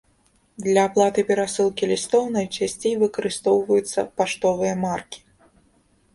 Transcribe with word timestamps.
Для 0.67 0.81
аплаты 0.89 1.23
перасылкі 1.27 1.89
лістоў 1.91 2.23
найчасцей 2.39 2.97
выкарыстоўваюцца 3.03 4.09
паштовыя 4.19 4.73
маркі. 4.89 5.19